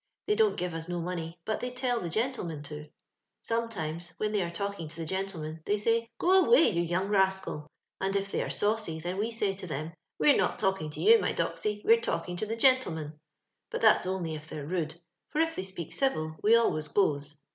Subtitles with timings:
[0.25, 2.89] They don't give us no money, but they tell the gentlemi'U to.
[3.47, 7.07] SometinK^ when they are talking to the genUemeu« they say, * Go awajt you young
[7.09, 10.31] rascal 1 * and if they ftre saucy, then we say to them, * We
[10.31, 13.13] re not talking to you, my doxy, wete talking to the gentle man,'^—
[13.69, 17.37] but that's only if they're rude, for if they speak dvil we always goes.